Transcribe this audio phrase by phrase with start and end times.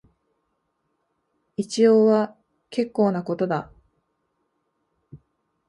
[1.57, 2.35] 一応は
[2.71, 3.69] 結構なことだ